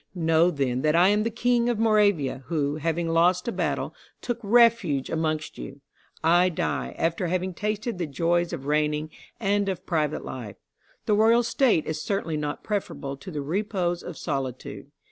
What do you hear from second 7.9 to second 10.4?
the joys of reigning and of private